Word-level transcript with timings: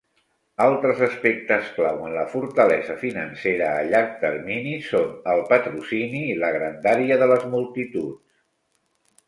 Altres 0.63 1.01
aspectes 1.07 1.67
clau 1.75 1.99
en 2.07 2.15
la 2.19 2.23
fortalesa 2.31 2.95
financera 3.03 3.69
a 3.75 3.85
llarg 3.91 4.17
termini 4.25 4.75
són 4.89 5.13
el 5.37 5.45
patrocini 5.55 6.25
i 6.33 6.35
la 6.47 6.53
grandària 6.59 7.23
de 7.25 7.31
les 7.37 7.49
multituds. 7.57 8.37